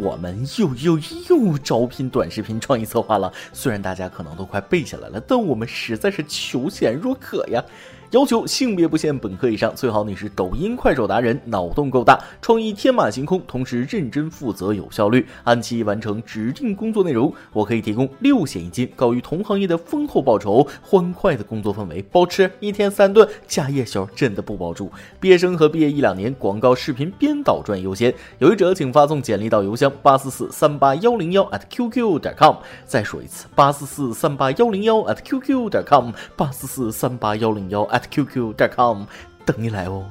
[0.00, 3.32] 我们又又又招聘短视频创意策划了。
[3.52, 7.64] 虽然大家可能都快背下来了，但我们实在是求贤若渴呀。
[8.12, 17.32] 要求性别不限，本科以上，最好你是抖音、快手达人，脑洞够大，创意天马行空，同时认真负责、有效率，按期完成指定工作内容。
[17.52, 24.90] 我可以提供六险一金，高于同行业的丰厚报酬，欢快的工作氛围，包吃一天三顿，加夜宵真的不包住。
[25.18, 28.14] 毕业生和毕业一两年，广告视频编导专业优先。
[28.38, 32.56] 有意者请发送简历到邮箱八四四三八幺零幺 at qq 点 com。
[32.84, 39.04] 再说一次，八四四三八幺零幺 at qq 点 com，八四四三八幺零幺 at qq 点 com，
[39.46, 40.04] 等你来哦。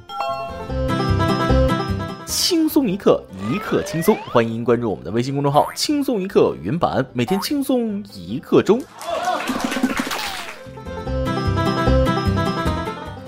[2.26, 8.82] 轻松一刻，一刻轻松，欢迎关注我们的微信公众号“轻松一刻云版”，每天轻松一刻钟。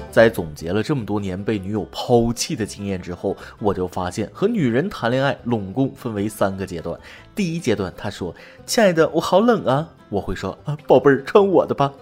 [0.09, 6.99] 在总结了这么多年被女友抛弃的经验之后，我就发现和女人谈恋爱拢共分为三个阶段。
[7.35, 8.33] 第一阶段，她说
[8.65, 11.93] ：“亲爱的，我好冷啊。”我会说：“啊，宝贝儿，穿我的吧。”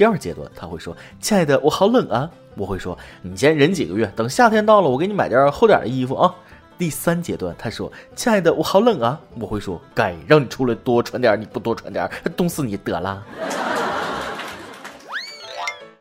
[0.00, 6.34] 第二阶段，他会说：“亲爱的，我好冷啊。”我会说：“你先忍几个月，等夏天到了，我给你买件厚点的衣服啊。”
[6.78, 13.22] 第三阶段，他说：“亲爱的，我好冷啊。”我会说：“该让你出来多穿点，你不多穿点，冻死你得了。”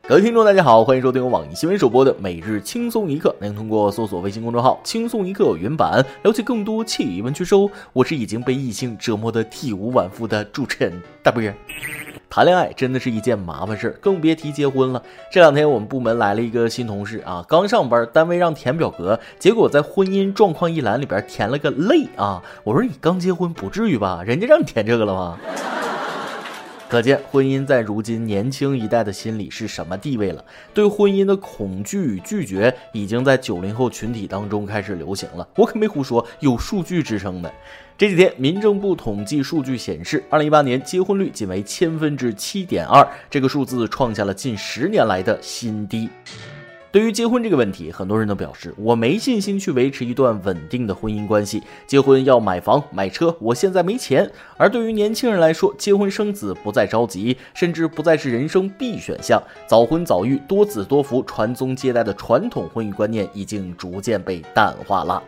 [0.08, 3.36] 各位听众，大家好，欢迎收听由网易新闻首播的每日轻松一刻。
[3.42, 7.70] 您通过搜索微信公众号“轻松一刻”原版了解更多气温趣事哦。
[7.92, 11.44] 我是已经被异性折磨的体无完肤的主持人大波。
[12.30, 15.02] 谈恋爱真的是一件麻烦事儿，更别提结婚了。
[15.32, 22.42] 这两天我们部门来了一个新同事啊，刚上班，单位让填表格，结果在婚姻状况一栏里边填了个累啊。
[22.64, 24.22] 我说你刚结婚不至于吧？
[24.24, 25.40] 人家让你填这个了吗？
[26.90, 30.44] 可见婚姻在如今年轻一代的心里是什么地位了？
[30.74, 35.48] 对婚姻的恐惧与拒绝已经在九零后群体当中开始流行了。
[35.56, 37.54] 我可没胡说，有数据支撑的。
[37.96, 46.10] 这几天，民政部统计数据显示，二零一八年结婚率仅为千分之七点二，这个数字创下了近十年来的新低。
[46.92, 51.62] 对于结婚这个问题，很多人都表示我没信心去维持一段稳定的婚姻关系。
[51.86, 54.28] 结婚要买房买车，我现在没钱。
[54.58, 59.40] 而对于年轻人来说，结婚生子不再着急，甚至不再是人生必选项。
[59.68, 65.22] 早婚早育、多子多福、传宗接代的传统婚姻观念已经逐渐被淡化了。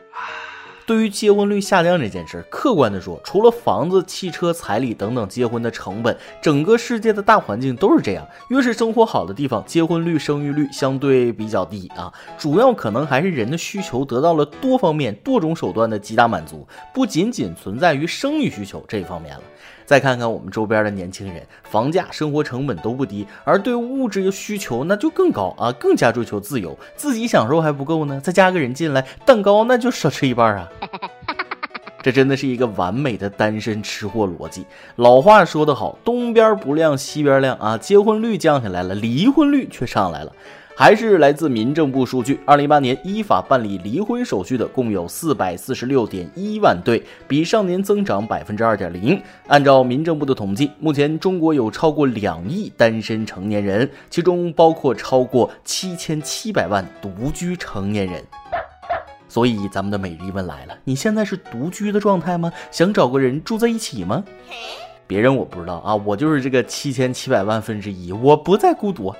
[0.86, 8.28] 对于结婚率下降这件事，客观的说，除了房子、汽车、彩礼等等结婚的成本，整个世界的大环境都是这样。
[8.50, 12.12] 越是生活好的地方，结婚率、生育率相对比较低啊。
[12.38, 19.44] 主要可能还是人的需求得到了多方面、多种手段的极大满足，不仅仅存在于生育需求这一方面了。
[19.91, 30.69] 再看看我们周边的年轻人，房价、生活成本都不低，而对物质的需求那就更高啊，更加追求自由，自己享受还不够呢，再加个人进来，蛋糕那就少吃一半啊！
[32.02, 34.66] 这真的是一个完美的单身吃货逻辑。
[34.96, 40.31] 老话说得好，东边不亮西边亮啊，结婚率降下来了，离婚率却上来了。
[40.81, 49.22] 还是来自民政部数据，二零一八年依法办理离婚手续的共有四百四十六点一万对，比上年增长百分之二点零。
[49.46, 58.20] 按照民政部的统计，目前中国有超过两亿单身成年人，其中包括超过七千七百万独居成年人。
[59.28, 62.52] 所以，咱们的每日一问来了：你现在是独居的状态吗？
[62.72, 64.24] 想找个人住在一起吗？
[65.06, 69.14] 别人我不知道啊，我就是这个七千七百万分之一，我不再孤独。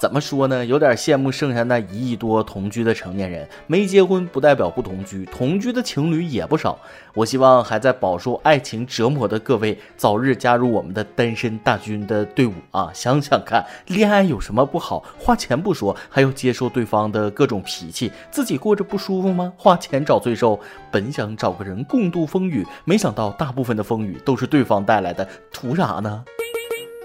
[0.00, 0.64] 怎么说呢？
[0.66, 3.48] 有点羡慕剩下那一亿多同居的成年人。
[3.66, 6.78] 没结婚不代表不同居，同居的情侣也不少。
[7.14, 12.90] 我希望还在饱受爱情折磨的各位早日加入我们的单身大军的队伍啊！
[12.92, 15.02] 想想看，恋爱有什么不好？
[15.18, 19.52] 花钱不说，还要接受对方的各种脾气，自己过着不舒服吗？
[19.56, 20.60] 花钱找罪受。
[20.90, 26.24] 本想找个人共度风雨，没想到大部分的风雨都是对方带来的，图啥呢？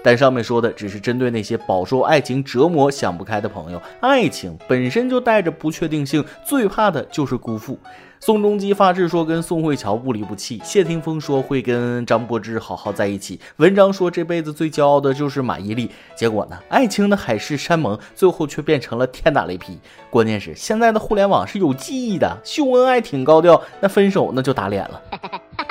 [0.02, 3.80] 但上面说的只是针对那些饱受爱情折磨、想不开的朋友。
[4.00, 7.78] 爱情本身就带着不确定性，最怕的就是辜负。
[8.22, 15.88] 宋仲基发誓说跟宋慧乔不离不弃，谢霆锋说会跟张柏芝好好在一起，文章说这辈子最骄傲的就是马伊琍。
[16.14, 19.78] 结果呢，爱情的海誓山盟，最后却变成了天打雷劈。
[20.10, 25.02] 关键是现在的互联网是有记忆的，秀恩爱挺高调，那分手那就打脸了。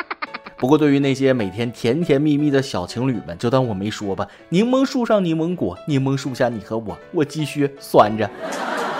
[0.60, 4.28] 不过，对于那些每天甜甜蜜蜜的小情侣们，就当我没说吧。
[4.50, 8.30] 柠檬树上柠檬果，柠檬树下你和我，我继续酸着。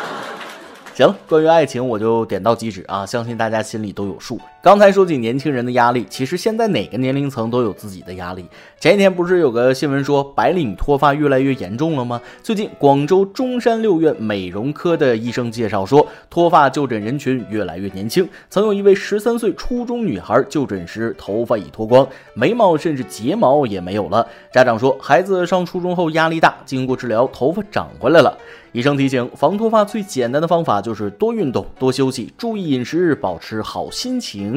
[0.96, 4.40] 行了，关于爱情我就点到即止啊，相信大家心里都有数。
[4.62, 8.46] 刚才说起年轻人的压力，其实现在哪个年龄层都有自己的压力。
[8.78, 12.20] 前几天不是有个新闻说白领脱发越来越严重了吗？
[12.44, 18.28] 最近广州中山六院美容科的医生介绍说，脱发就诊人群越来越年轻。
[18.50, 24.28] 曾有一位十三岁初中女孩就诊时，头发已脱光，眉毛甚至睫毛也没有了。
[24.52, 28.38] 家长说，孩子上初中后压力大，经过治疗，头发长回来了。
[28.72, 34.49] 医生提醒，防脱发最简单的方法就是多运动、多休息、注意饮食、保持好心情。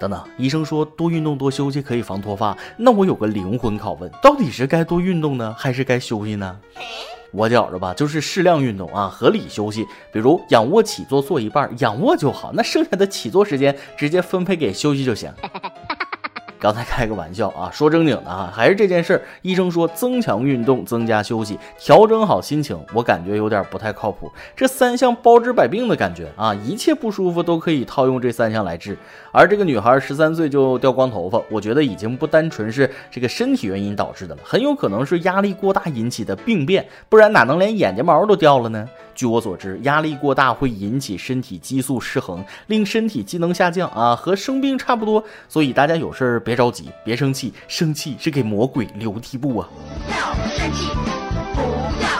[0.00, 6.58] 等等，医生说多运动、多休息可以防脱发，那我有个灵魂拷问：到底是该多运动呢，还是该休息呢？
[7.30, 9.84] 我觉着吧，就是适量运动啊，合理休息。
[10.12, 15.30] 比如仰卧起坐做一半，仰卧就好，那剩下的起坐时间直接分配给休息就行。
[16.60, 19.22] 刚才开个玩笑啊， 说正经的啊，还是这件事儿。
[19.42, 24.30] 医生说增强运动、增加休息、调整好心情，我感觉有点不太靠谱。
[24.56, 28.98] 这三项包治百病的感觉啊，一切不舒服都可以套用这三项来治。
[29.30, 38.88] 而这个女孩十三岁就掉光头发，我觉得已经不单纯是这个身体原因导致的了，很有可能是压力过大引起的病变，不然哪能连眼睫毛都掉了呢？
[39.18, 45.24] 据我所知，压力过大会引起身体激素失衡，令身体机能下降啊，和生病差不多。
[45.48, 49.68] 所以大家有事儿别着急，别生气，生气是给魔鬼留地步啊！
[50.06, 50.88] 不要生气，
[51.52, 51.60] 不
[52.00, 52.17] 要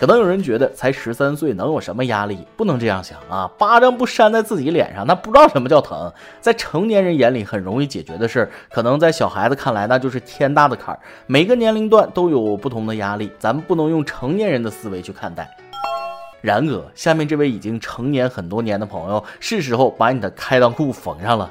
[0.00, 2.38] 可能有人觉得才十三岁能有什么压力？
[2.56, 3.46] 不能这样想啊！
[3.58, 6.10] 巴掌不扇在自己脸上，那不知道什么叫疼。
[6.40, 10.98] 在成年人眼里很容易解决的事儿，可能在小孩子看来那就是天大的坎儿。
[11.26, 15.54] 每个年龄段都有不同的压力，咱们不能用成年人的思维去看待。
[16.40, 21.50] 然哥，下面这位已经成年很多年的朋友，是时候把你的开裆裤缝上了。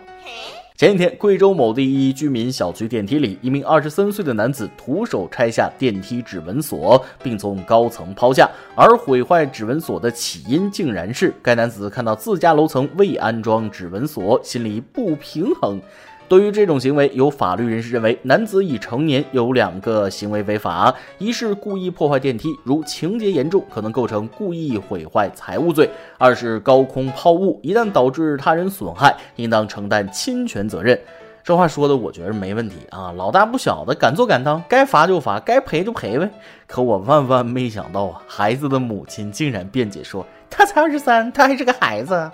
[0.79, 8.49] 前一天，贵州某地一居民小区电梯里，一名二十三岁的男子徒手拆下电梯指纹锁，并从高层抛下。
[8.77, 15.81] 而毁坏指纹锁的起因，竟然是该男子看到自家楼层未安装指纹锁，心里不平衡。
[16.29, 25.87] 对于这种行为，有法律人士认为，男子已成年，有两个行为违法：一是故意破坏电梯，如情节严重，可能构成故意毁坏财物罪；
[26.19, 30.97] 二是高空抛物，一旦导致他人损害，应当承担侵权责任。
[31.43, 36.29] 这话说的，我觉得没问题啊，老大不小的，敢做敢当，该罚就罚，该赔就赔呗。
[36.67, 42.31] 可我万万没想到啊，孩子的母亲竟然辩解说，他才二十三，他还是个孩子。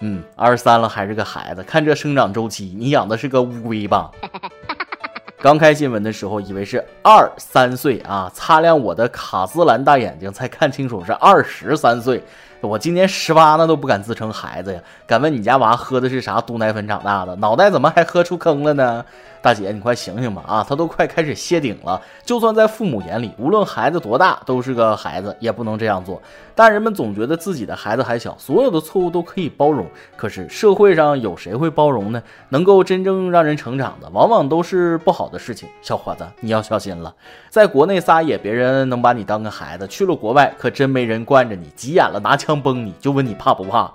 [0.00, 4.10] 嗯，二十三了还是个孩子，看这生长周期，你养的是个乌龟吧？
[5.38, 12.22] 刚开新闻的时候以为是二三岁啊，擦亮我的卡姿兰大眼睛才看清楚是二十三岁。
[12.60, 14.80] 我今年十八，那都不敢自称孩子呀！
[15.04, 17.34] 敢问你家娃喝的是啥毒奶粉长大的？
[17.34, 19.04] 脑袋怎么还喝出坑了呢？
[19.40, 20.44] 大姐，你快醒醒吧！
[20.46, 22.00] 啊，他都快开始谢顶了。
[22.24, 26.22] 就算在父母眼里，无论孩子多大，都是个孩子，也不能这样做。
[26.54, 29.84] 大人们总觉得自己的孩子还小，所有的错误都可以包容。
[30.16, 32.22] 可是社会上有谁会包容呢？
[32.50, 35.68] 能够真正让人成长的，往往都是不好的事情。
[35.82, 37.14] 小伙子，你要小心了。
[37.48, 43.92] 在国内撒野，别人能把你当个孩子；去了国外，可真没人惯着你，急眼了拿枪崩你，就问你怕不怕。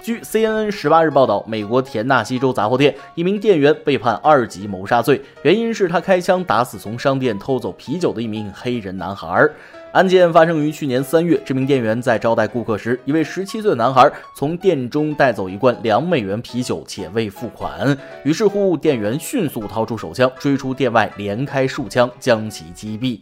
[0.00, 9.46] 据 CNN 十八日报道，美国田纳西州杂货店一名店员被判二级谋杀罪，原因是他开枪打死从商店偷走啤酒的一名黑人男孩。
[9.92, 17.96] 案件发生于去年三月，这名店员在招待顾客时，一位十七岁的男孩从店中带走一罐两美元啤酒，且未付款。
[18.22, 23.18] 于是乎，店员迅速掏出手枪，追出店外，连开数枪将其击毙。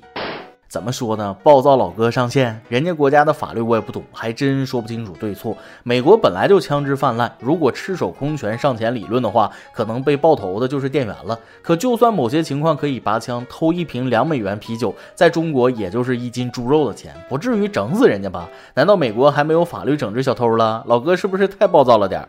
[0.68, 1.34] 怎么说呢？
[1.42, 5.56] 暴躁老哥上线，人家国家的法律我也不懂，还真说不清楚对错。
[5.84, 11.38] 美国本来就枪支泛滥，如果赤手空拳上前理论的话，可能被爆头的就是店员了。
[11.62, 18.48] 可就算某些情况可以拔枪，偷一瓶两美元啤酒，在中国也就是一斤猪肉的钱，不至于整死人家吧？
[18.74, 20.82] 难道美国还没有法律整治小偷了？
[20.86, 22.26] 老哥是不是太暴躁了点？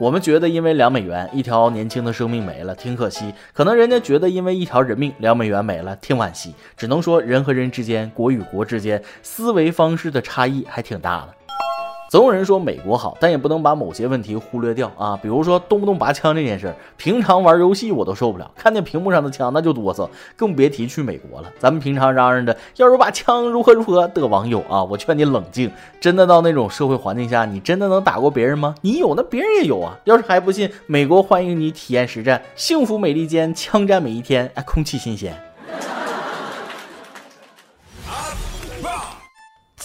[0.00, 3.32] 我们觉得因为两美元一条年轻的生命没了，挺可惜。
[3.52, 6.52] 可能人家觉得因为一条人命两美元没了，挺惋惜。
[6.76, 11.28] 只能说人和人之间，国与国之间，思维方式的差异还挺大的。
[12.14, 15.18] 总有人说美国好，但也不能把某些问题忽略掉啊。
[15.20, 21.50] 比如说动不动拔枪这件事儿，平常玩游戏我都受不了，看见屏幕上的枪那就哆嗦，更别提去美国了。
[21.58, 25.68] 咱们平常嚷嚷着要有把枪如何如何的网友啊，我劝你冷静。
[26.00, 28.76] 真的到那种社会环境下，你真的能打过别人吗？
[28.82, 29.98] 你有，那别人也有啊。
[30.04, 35.36] 要是还不信，美国欢迎你体验实战，幸福美利坚，枪战每一天，哎，空气新鲜。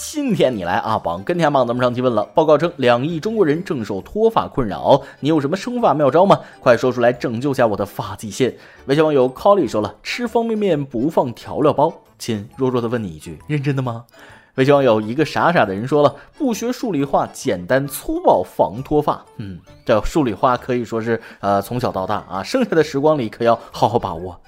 [0.02, 6.40] 今天你来啊，榜跟天榜咱们上期问了，报告称两亿中国人正受脱发困扰，你有什么生发妙招吗？
[6.58, 8.56] 快说出来拯救下我的发际线。
[8.86, 11.92] 微信网友 Colly 说了，吃方便面不放调料包。
[12.18, 14.06] 亲，弱弱的问你一句，认真的吗？
[14.54, 19.22] 微信网友一个傻傻的人说了，不学数理化，简单粗暴防脱发。
[19.36, 24.40] 嗯，这数理化可以说是呃从小到大啊，剩下的时光里可要好好把握。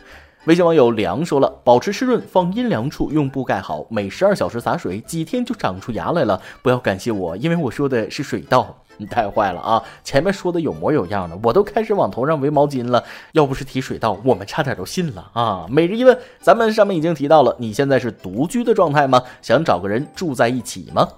[0.47, 6.41] 微信网友梁说了，保持湿润，放阴凉处，用布盖好，每十二小时洒水，几天就长出芽来了。
[6.63, 8.77] 不要感谢我，因为我说的是水稻。
[8.99, 9.83] 你太坏了啊！
[10.05, 13.03] 前面说的有模有样的，我都开始往头上围毛巾了。
[13.33, 15.67] 要不是提水稻，我们差点都信了啊！
[15.71, 19.23] 每日一问，咱们上面已经提到了，你现在是独居的状态吗？
[19.41, 21.09] 想找个人住在一起吗？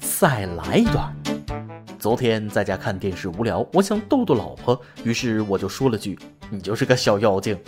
[0.00, 1.23] 再来一段。
[2.04, 6.18] 昨天在家看电视无聊，我想逗逗老婆，于是我就说了句
[6.52, 7.58] ：“你就是个小妖精。”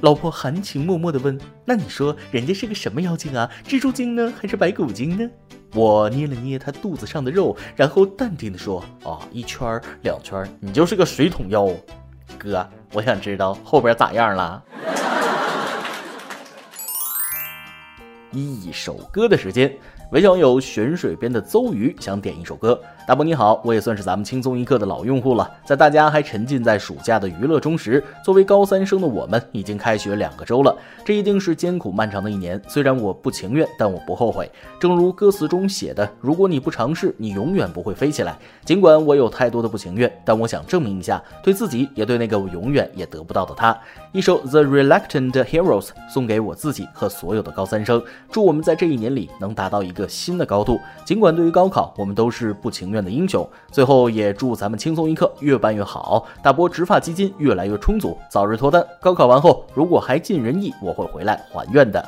[0.00, 3.50] 老婆含情脉脉地问：“那你说人家是个什么妖精啊？
[3.66, 5.28] 蜘蛛精呢，还是白骨精呢？”
[5.76, 11.68] 我捏了捏她肚子上的肉，然后淡定地说：“啊，一圈两圈，你就是个水桶妖。”
[12.40, 14.64] 哥，我想知道后边咋样了。
[18.32, 19.70] 一首歌的时间。
[20.12, 22.78] 微信友悬水边的邹鱼想点一首歌。
[23.08, 25.50] 大伯你好，我也算是咱们轻松一刻的老用户了。
[25.64, 30.76] 在大家还沉浸在暑假的娱乐中时，作为高三生的我们已经开学两个周了。
[31.02, 32.60] 这一定是艰苦漫长的一年。
[32.68, 34.48] 虽然我不情愿，但我不后悔。
[34.78, 43.76] 正如歌词中写的：“如果你不尝试，你永远不会飞起来。”尽管我有太多的不情愿，但我想证明一下，对自己也对那个我永远也得不到的他。
[44.12, 48.00] 一首 The Reluctant Heroes 送给我自己和所有的高三生，
[48.30, 50.01] 祝我们在这一年里能达到一个。
[50.02, 50.80] 个新的高度。
[51.04, 53.48] 尽管对于高考，我们都是不情愿的英雄。
[53.70, 58.84] 最后也祝咱们轻松一刻越办越好，大波植发基金越来越充足，早日脱单。
[59.00, 62.04] 高考完后，如果还尽人意，我会回来还愿的。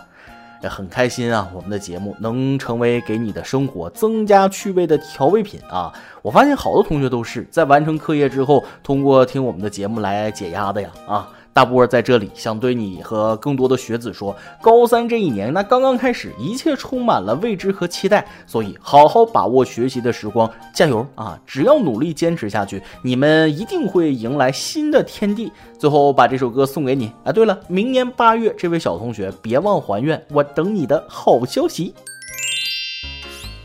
[0.67, 5.93] 很开心啊，我们的节目能成为给你的生活增加趣味的调味品啊！
[6.23, 11.29] 我发现好多同学都是在完成课业之后，通过听我们的节目来解压的呀啊！
[11.55, 21.41] 大波儿在这里想对你和更多的学子说，高三这一年那刚刚开始，一切充满了未知和期待，所以好好把握学习的时光，加油啊！
[21.47, 25.51] 只要努力坚持下去，你们一定会迎来新的天地。
[25.79, 27.31] 最后把这首歌送给你啊！
[27.31, 31.95] 对了，明年八月，这位小同学别忘还愿，我等你的好消息。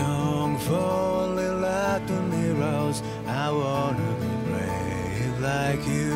[0.00, 3.02] song falling like the mirrors.
[3.26, 6.14] I wanna be brave like you.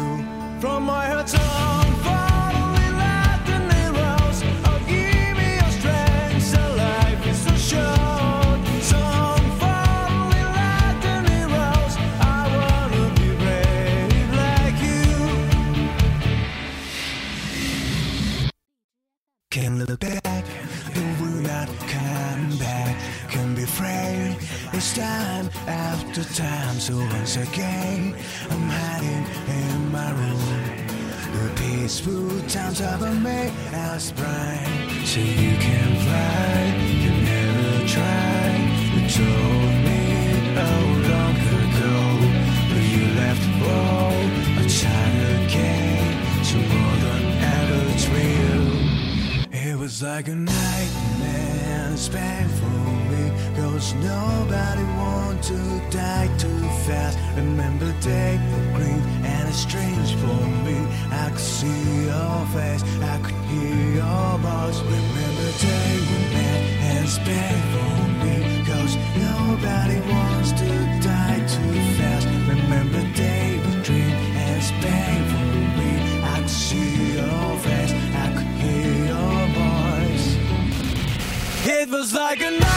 [0.60, 1.28] From my heart
[23.64, 24.36] Afraid
[24.74, 28.14] It's time after time, so once again,
[28.50, 30.84] I'm hiding in my room.
[31.32, 36.54] The peaceful times of a May as bright, so you can fly.
[37.04, 38.64] You never tried.
[38.94, 40.02] You told me
[40.66, 41.96] oh long ago,
[42.68, 44.20] but you left all
[44.60, 47.24] a child again, so more than
[47.56, 48.66] ever it's real.
[49.52, 53.03] It was like a nightmare, it's painful.
[53.56, 55.58] Cause nobody want to
[55.88, 57.16] die too fast.
[57.36, 60.76] Remember take the green and it's strange for me.
[61.12, 64.80] I could see your face, I could hear your voice.
[64.80, 67.94] Remember take the man and it's spare for
[68.24, 68.36] me.
[68.66, 70.70] Cause nobody wants to
[71.06, 72.26] die too fast.
[72.50, 75.46] Remember take the dream and it's spare for
[75.78, 75.92] me.
[76.24, 80.28] I could see your face, I could hear your voice.
[81.66, 82.73] It was like a night